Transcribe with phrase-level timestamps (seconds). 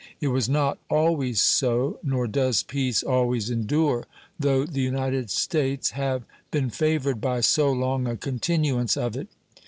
[0.19, 4.07] It was not always so, nor does peace always endure,
[4.39, 9.27] though the United States have been favored by so long a continuance of it.